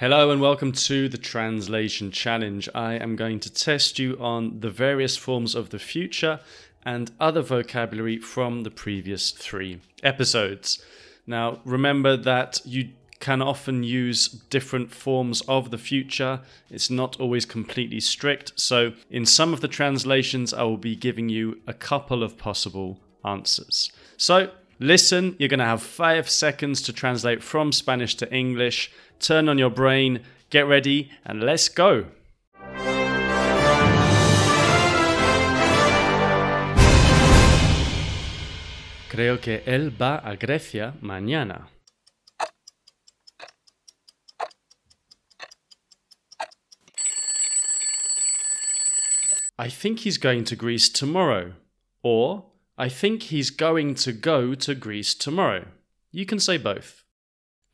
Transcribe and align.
Hello 0.00 0.30
and 0.30 0.40
welcome 0.40 0.72
to 0.72 1.10
the 1.10 1.18
Translation 1.18 2.10
Challenge. 2.10 2.70
I 2.74 2.94
am 2.94 3.16
going 3.16 3.38
to 3.40 3.52
test 3.52 3.98
you 3.98 4.16
on 4.18 4.60
the 4.60 4.70
various 4.70 5.18
forms 5.18 5.54
of 5.54 5.68
the 5.68 5.78
future 5.78 6.40
and 6.86 7.10
other 7.20 7.42
vocabulary 7.42 8.16
from 8.16 8.62
the 8.62 8.70
previous 8.70 9.30
three 9.30 9.82
episodes. 10.02 10.82
Now, 11.26 11.60
remember 11.66 12.16
that 12.16 12.62
you 12.64 12.92
can 13.18 13.42
often 13.42 13.82
use 13.82 14.28
different 14.28 14.90
forms 14.90 15.42
of 15.42 15.70
the 15.70 15.76
future. 15.76 16.40
It's 16.70 16.88
not 16.88 17.20
always 17.20 17.44
completely 17.44 18.00
strict. 18.00 18.58
So, 18.58 18.94
in 19.10 19.26
some 19.26 19.52
of 19.52 19.60
the 19.60 19.68
translations, 19.68 20.54
I 20.54 20.62
will 20.62 20.78
be 20.78 20.96
giving 20.96 21.28
you 21.28 21.60
a 21.66 21.74
couple 21.74 22.22
of 22.22 22.38
possible 22.38 23.00
answers. 23.22 23.92
So, 24.16 24.50
listen, 24.80 25.36
you're 25.38 25.48
going 25.48 25.60
to 25.60 25.64
have 25.66 25.82
five 25.82 26.28
seconds 26.28 26.82
to 26.82 26.92
translate 26.92 27.42
from 27.42 27.70
Spanish 27.70 28.16
to 28.16 28.32
English. 28.34 28.90
Turn 29.20 29.48
on 29.48 29.58
your 29.58 29.70
brain, 29.70 30.20
get 30.48 30.66
ready, 30.66 31.12
and 31.24 31.42
let's 31.42 31.68
go. 31.68 32.06
Creo 39.10 39.40
que 39.40 39.60
él 39.66 39.90
va 39.90 40.22
a 40.24 40.36
Grecia 40.36 40.94
mañana. 41.02 41.66
I 49.58 49.68
think 49.68 50.00
he's 50.00 50.16
going 50.16 50.44
to 50.44 50.56
Greece 50.56 50.88
tomorrow. 50.88 51.52
Or, 52.02 52.44
I 52.80 52.88
think 52.88 53.24
he's 53.24 53.50
going 53.50 53.94
to 54.06 54.12
go 54.14 54.54
to 54.54 54.74
Greece 54.74 55.14
tomorrow. 55.14 55.66
You 56.12 56.24
can 56.24 56.40
say 56.40 56.56
both. 56.56 57.04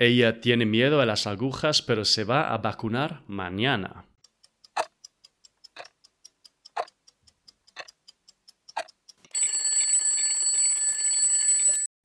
Ella 0.00 0.32
tiene 0.32 0.66
miedo 0.66 1.00
a 1.00 1.06
las 1.06 1.26
agujas, 1.26 1.80
pero 1.86 2.02
se 2.02 2.24
va 2.24 2.52
a 2.52 2.58
vacunar 2.58 3.20
mañana. 3.28 4.02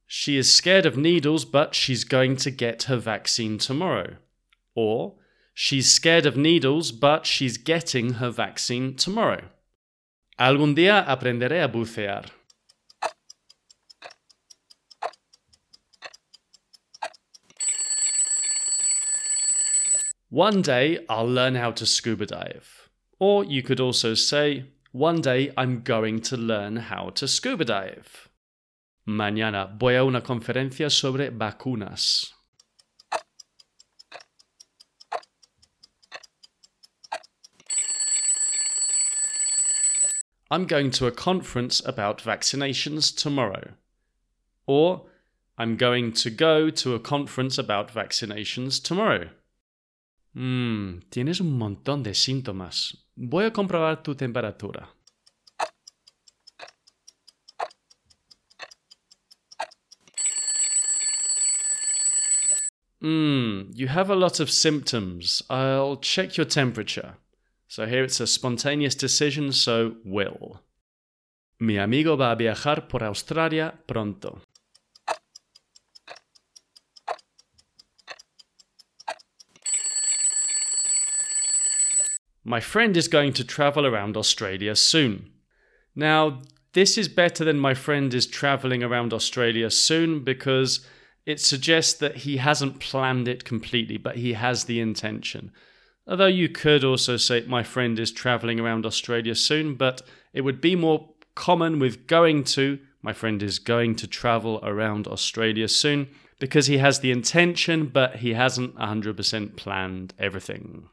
She 0.06 0.38
is 0.38 0.54
scared 0.54 0.86
of 0.86 0.96
needles, 0.96 1.44
but 1.44 1.74
she's 1.74 2.04
going 2.04 2.36
to 2.36 2.52
get 2.52 2.84
her 2.84 2.98
vaccine 2.98 3.58
tomorrow. 3.58 4.18
Or, 4.76 5.16
she's 5.56 5.92
scared 5.92 6.28
of 6.28 6.38
needles, 6.38 6.92
but 6.92 7.26
she's 7.26 7.58
getting 7.58 8.22
her 8.22 8.30
vaccine 8.30 8.96
tomorrow. 8.96 9.46
Algún 10.38 10.76
día 10.76 11.04
aprenderé 11.08 11.64
a 11.64 11.68
bucear. 11.68 12.26
One 20.32 20.62
day 20.62 21.06
I'll 21.10 21.28
learn 21.28 21.56
how 21.56 21.72
to 21.72 21.86
scuba 21.86 22.26
dive. 22.26 22.88
Or 23.20 23.44
you 23.44 23.62
could 23.62 23.82
also 23.82 24.14
say, 24.14 24.64
One 24.94 25.20
day 25.20 25.52
I'm 25.58 25.82
going 25.82 26.22
to 26.22 26.38
learn 26.38 26.78
how 26.78 27.10
to 27.16 27.28
scuba 27.28 27.66
dive. 27.66 28.30
Mañana 29.06 29.78
voy 29.78 29.98
a 29.98 30.06
una 30.06 30.22
conferencia 30.22 30.90
sobre 30.90 31.32
vacunas. 31.32 32.32
I'm 40.50 40.66
going 40.66 40.92
to 40.92 41.08
a 41.08 41.12
conference 41.12 41.82
about 41.86 42.22
vaccinations 42.22 43.14
tomorrow. 43.14 43.72
Or, 44.66 45.08
I'm 45.58 45.76
going 45.76 46.14
to 46.14 46.30
go 46.30 46.70
to 46.70 46.96
a 46.96 47.00
conference 47.02 47.58
about 47.58 47.94
vaccinations 47.94 48.82
tomorrow. 48.82 49.32
Mmm, 50.34 51.02
tienes 51.10 51.42
un 51.42 51.58
montón 51.58 52.04
de 52.04 52.14
síntomas. 52.14 53.06
Voy 53.16 53.46
a 53.46 53.54
comprobar 53.54 54.02
tu 54.02 54.16
temperatura. 54.16 54.90
Mmm, 63.02 63.72
you 63.74 63.88
have 63.88 64.12
a 64.12 64.16
lot 64.16 64.40
of 64.40 64.50
symptoms. 64.50 65.44
I'll 65.50 65.98
check 66.00 66.38
your 66.38 66.48
temperature. 66.48 67.18
So 67.68 67.86
here 67.86 68.04
it's 68.04 68.22
a 68.22 68.28
spontaneous 68.28 68.96
decision, 68.96 69.52
so 69.52 69.96
will. 70.06 70.62
Mi 71.60 71.78
amigo 71.78 72.16
va 72.16 72.32
a 72.32 72.36
viajar 72.36 72.88
por 72.88 73.04
Australia 73.04 73.74
pronto. 73.86 74.42
My 82.44 82.60
friend 82.60 82.98
is 82.98 83.08
going 83.08 83.34
to 83.34 83.44
travel 83.44 83.86
around 83.86 84.18
Australia 84.18 84.76
soon. 84.76 85.32
Now, 85.96 86.42
this 86.74 86.98
is 86.98 87.08
better 87.08 87.44
than 87.44 87.60
my 87.60 87.74
friend 87.74 88.14
is 88.14 88.26
traveling 88.26 88.82
around 88.82 89.14
Australia 89.14 89.70
soon 89.70 90.24
because 90.24 90.86
it 91.26 91.40
suggests 91.40 91.94
that 92.00 92.18
he 92.18 92.38
hasn't 92.38 92.80
planned 92.80 93.28
it 93.28 93.44
completely, 93.44 93.98
but 93.98 94.18
he 94.18 94.34
has 94.34 94.66
the 94.66 94.80
intention. 94.80 95.52
Although 96.08 96.28
you 96.28 96.50
could 96.50 96.84
also 96.84 97.18
say, 97.18 97.46
my 97.46 97.62
friend 97.62 98.00
is 98.00 98.12
traveling 98.12 98.60
around 98.60 98.86
Australia 98.86 99.36
soon, 99.36 99.76
but 99.76 100.02
it 100.34 100.42
would 100.42 100.60
be 100.60 100.76
more 100.76 101.10
common 101.36 101.78
with 101.78 102.08
going 102.08 102.44
to, 102.44 102.80
my 103.04 103.14
friend 103.14 103.44
is 103.44 103.60
going 103.60 103.96
to 103.98 104.08
travel 104.08 104.60
around 104.64 105.08
Australia 105.08 105.68
soon, 105.68 106.10
because 106.40 106.66
he 106.66 106.80
has 106.80 107.00
the 107.00 107.12
intention, 107.12 107.86
but 107.86 108.18
he 108.18 108.34
hasn't 108.34 108.76
100% 108.78 109.56
planned 109.56 110.14
everything. 110.18 110.90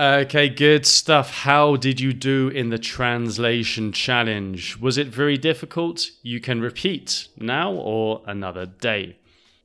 Okay, 0.00 0.48
good 0.48 0.86
stuff. 0.86 1.30
How 1.38 1.74
did 1.74 1.98
you 1.98 2.12
do 2.12 2.50
in 2.50 2.68
the 2.68 2.78
translation 2.78 3.90
challenge? 3.90 4.76
Was 4.76 4.96
it 4.96 5.08
very 5.08 5.36
difficult? 5.36 6.10
You 6.22 6.38
can 6.40 6.60
repeat 6.60 7.26
now 7.36 7.72
or 7.72 8.22
another 8.24 8.64
day. 8.64 9.16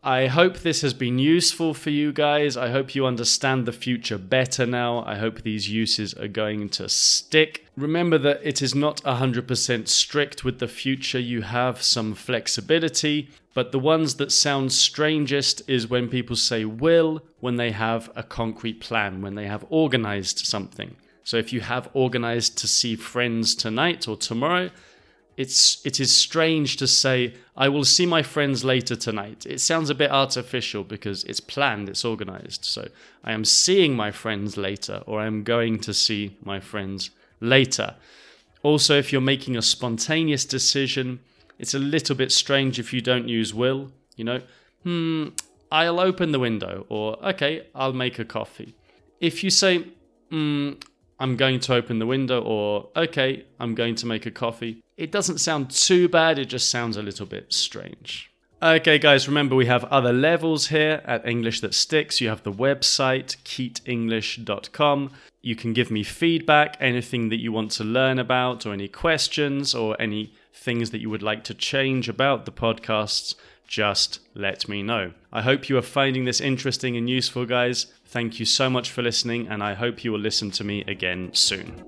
I 0.05 0.27
hope 0.27 0.57
this 0.57 0.81
has 0.81 0.93
been 0.93 1.17
useful 1.17 1.73
for 1.73 1.89
you 1.89 2.11
guys. 2.11 2.57
I 2.57 2.71
hope 2.71 2.93
you 2.93 3.05
understand 3.05 3.65
the 3.65 3.71
future 3.71 4.17
better 4.17 4.65
now. 4.65 5.01
I 5.05 5.15
hope 5.15 5.41
these 5.43 5.69
uses 5.69 6.13
are 6.15 6.27
going 6.27 6.67
to 6.71 6.89
stick. 6.89 7.65
Remember 7.77 8.17
that 8.17 8.41
it 8.43 8.61
is 8.61 8.75
not 8.75 9.01
100% 9.03 9.87
strict 9.87 10.43
with 10.43 10.59
the 10.59 10.67
future, 10.67 11.19
you 11.19 11.43
have 11.43 11.81
some 11.81 12.15
flexibility, 12.15 13.29
but 13.53 13.71
the 13.71 13.79
ones 13.79 14.15
that 14.15 14.33
sound 14.33 14.73
strangest 14.73 15.61
is 15.69 15.87
when 15.87 16.09
people 16.09 16.35
say 16.35 16.65
will 16.65 17.21
when 17.39 17.55
they 17.55 17.71
have 17.71 18.11
a 18.13 18.23
concrete 18.23 18.81
plan, 18.81 19.21
when 19.21 19.35
they 19.35 19.47
have 19.47 19.65
organized 19.69 20.39
something. 20.39 20.97
So 21.23 21.37
if 21.37 21.53
you 21.53 21.61
have 21.61 21.87
organized 21.93 22.57
to 22.57 22.67
see 22.67 22.97
friends 22.97 23.55
tonight 23.55 24.09
or 24.09 24.17
tomorrow, 24.17 24.69
it's 25.35 25.83
it 25.85 25.99
is 25.99 26.15
strange 26.15 26.77
to 26.77 26.87
say 26.87 27.33
I 27.55 27.69
will 27.69 27.85
see 27.85 28.05
my 28.05 28.23
friends 28.23 28.63
later 28.63 28.95
tonight. 28.95 29.45
It 29.45 29.59
sounds 29.59 29.89
a 29.89 29.95
bit 29.95 30.11
artificial 30.11 30.83
because 30.83 31.23
it's 31.25 31.39
planned, 31.39 31.89
it's 31.89 32.05
organized. 32.05 32.65
So 32.65 32.87
I 33.23 33.33
am 33.33 33.45
seeing 33.45 33.95
my 33.95 34.11
friends 34.11 34.57
later 34.57 35.03
or 35.05 35.21
I 35.21 35.27
am 35.27 35.43
going 35.43 35.79
to 35.79 35.93
see 35.93 36.37
my 36.43 36.59
friends 36.59 37.11
later. 37.39 37.95
Also, 38.63 38.97
if 38.97 39.11
you're 39.11 39.21
making 39.21 39.57
a 39.57 39.61
spontaneous 39.61 40.45
decision, 40.45 41.19
it's 41.59 41.73
a 41.73 41.79
little 41.79 42.15
bit 42.15 42.31
strange 42.31 42.79
if 42.79 42.93
you 42.93 43.01
don't 43.01 43.27
use 43.27 43.53
will, 43.53 43.91
you 44.15 44.23
know. 44.23 44.41
Hmm, 44.83 45.29
I'll 45.71 45.99
open 45.99 46.31
the 46.31 46.39
window 46.39 46.85
or 46.89 47.17
okay, 47.25 47.67
I'll 47.73 47.93
make 47.93 48.19
a 48.19 48.25
coffee. 48.25 48.75
If 49.19 49.43
you 49.43 49.49
say 49.49 49.87
hmm, 50.29 50.73
I'm 51.19 51.37
going 51.37 51.59
to 51.61 51.75
open 51.75 51.99
the 51.99 52.05
window 52.05 52.41
or 52.41 52.89
okay, 52.95 53.45
I'm 53.59 53.75
going 53.75 53.95
to 53.95 54.05
make 54.05 54.25
a 54.25 54.31
coffee, 54.31 54.82
it 54.97 55.11
doesn't 55.11 55.39
sound 55.39 55.69
too 55.71 56.07
bad, 56.07 56.39
it 56.39 56.45
just 56.45 56.69
sounds 56.69 56.97
a 56.97 57.03
little 57.03 57.25
bit 57.25 57.51
strange. 57.53 58.29
Okay, 58.63 58.97
guys, 58.97 59.27
remember 59.27 59.55
we 59.55 59.65
have 59.65 59.83
other 59.85 60.13
levels 60.13 60.67
here 60.67 61.01
at 61.03 61.27
English 61.27 61.59
That 61.59 61.73
Sticks. 61.73 62.21
You 62.21 62.29
have 62.29 62.43
the 62.43 62.51
website, 62.51 63.35
keatenglish.com. 63.43 65.11
You 65.41 65.55
can 65.57 65.73
give 65.73 65.91
me 65.91 66.03
feedback, 66.03 66.77
anything 66.79 67.27
that 67.27 67.41
you 67.41 67.51
want 67.51 67.71
to 67.71 67.83
learn 67.83 68.19
about, 68.19 68.65
or 68.65 68.71
any 68.71 68.87
questions, 68.87 69.75
or 69.75 69.99
any 69.99 70.31
things 70.53 70.91
that 70.91 71.01
you 71.01 71.09
would 71.09 71.21
like 71.21 71.43
to 71.43 71.53
change 71.53 72.07
about 72.07 72.45
the 72.45 72.53
podcasts. 72.53 73.35
Just 73.67 74.19
let 74.33 74.69
me 74.69 74.81
know. 74.81 75.11
I 75.33 75.41
hope 75.41 75.67
you 75.67 75.77
are 75.77 75.81
finding 75.81 76.23
this 76.23 76.39
interesting 76.39 76.95
and 76.95 77.09
useful, 77.09 77.45
guys. 77.45 77.87
Thank 78.05 78.39
you 78.39 78.45
so 78.45 78.69
much 78.69 78.91
for 78.91 79.01
listening, 79.01 79.47
and 79.49 79.61
I 79.61 79.73
hope 79.73 80.05
you 80.05 80.13
will 80.13 80.19
listen 80.19 80.51
to 80.51 80.63
me 80.63 80.85
again 80.87 81.31
soon. 81.33 81.83